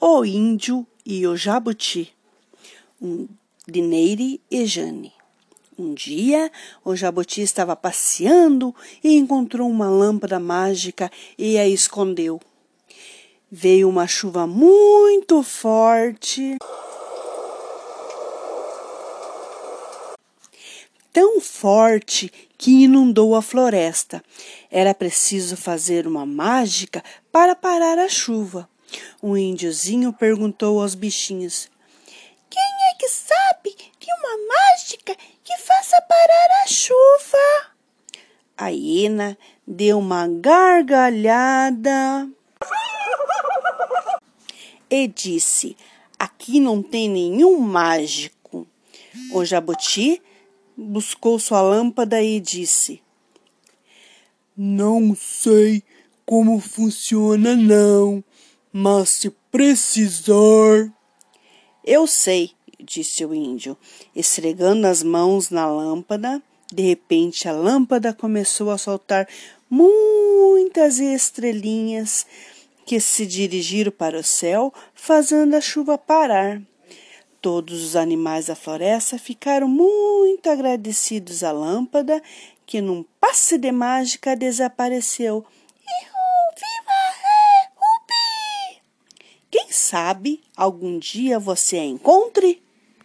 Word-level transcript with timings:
O 0.00 0.24
Índio 0.24 0.86
e 1.06 1.26
o 1.26 1.36
Jabuti, 1.36 2.14
um, 3.00 3.28
de 3.66 4.40
e 4.50 4.66
Jane. 4.66 5.12
Um 5.76 5.92
dia, 5.92 6.52
o 6.84 6.94
jabuti 6.94 7.40
estava 7.40 7.74
passeando 7.74 8.72
e 9.02 9.16
encontrou 9.16 9.68
uma 9.68 9.88
lâmpada 9.88 10.38
mágica 10.38 11.10
e 11.36 11.58
a 11.58 11.66
escondeu. 11.66 12.40
Veio 13.50 13.88
uma 13.88 14.06
chuva 14.06 14.46
muito 14.46 15.42
forte. 15.42 16.58
Tão 21.12 21.40
forte 21.40 22.32
que 22.56 22.84
inundou 22.84 23.34
a 23.34 23.42
floresta. 23.42 24.22
Era 24.70 24.94
preciso 24.94 25.56
fazer 25.56 26.06
uma 26.06 26.24
mágica 26.24 27.02
para 27.32 27.56
parar 27.56 27.98
a 27.98 28.08
chuva. 28.08 28.68
O 29.20 29.36
índiozinho 29.36 30.12
perguntou 30.12 30.80
aos 30.80 30.94
bichinhos: 30.94 31.70
Quem 32.50 32.62
é 32.90 32.94
que 32.98 33.08
sabe 33.08 33.74
de 33.98 34.06
uma 34.18 34.36
mágica 34.48 35.16
que 35.42 35.56
faça 35.58 36.00
parar 36.02 36.62
a 36.64 36.66
chuva? 36.66 37.74
A 38.56 38.68
hiena 38.68 39.36
deu 39.66 39.98
uma 39.98 40.28
gargalhada 40.28 41.90
e 44.90 45.08
disse: 45.08 45.76
Aqui 46.18 46.60
não 46.60 46.82
tem 46.82 47.08
nenhum 47.08 47.58
mágico. 47.58 48.66
O 49.32 49.44
jabuti 49.44 50.22
buscou 50.76 51.38
sua 51.38 51.60
lâmpada 51.62 52.22
e 52.22 52.38
disse: 52.40 53.02
Não 54.56 55.14
sei 55.16 55.82
como 56.24 56.60
funciona, 56.60 57.56
não, 57.56 58.22
mas 58.76 59.10
se 59.10 59.30
precisar. 59.52 60.92
Eu 61.84 62.08
sei, 62.08 62.50
disse 62.82 63.24
o 63.24 63.32
índio, 63.32 63.78
esfregando 64.16 64.88
as 64.88 65.00
mãos 65.00 65.48
na 65.48 65.64
lâmpada. 65.64 66.42
De 66.72 66.82
repente, 66.82 67.48
a 67.48 67.52
lâmpada 67.52 68.12
começou 68.12 68.72
a 68.72 68.78
soltar 68.78 69.28
muitas 69.70 70.98
estrelinhas 70.98 72.26
que 72.84 72.98
se 72.98 73.24
dirigiram 73.24 73.92
para 73.92 74.18
o 74.18 74.24
céu, 74.24 74.74
fazendo 74.92 75.54
a 75.54 75.60
chuva 75.60 75.96
parar. 75.96 76.60
Todos 77.40 77.80
os 77.80 77.94
animais 77.94 78.46
da 78.46 78.56
floresta 78.56 79.18
ficaram 79.18 79.68
muito 79.68 80.50
agradecidos 80.50 81.44
à 81.44 81.52
lâmpada, 81.52 82.20
que 82.66 82.80
num 82.80 83.04
passe 83.20 83.56
de 83.56 83.70
mágica 83.70 84.34
desapareceu. 84.34 85.44
Sabe 89.84 90.40
algum 90.56 90.98
dia 90.98 91.38
você 91.38 91.76
a 91.76 91.84
encontre? 91.84 92.63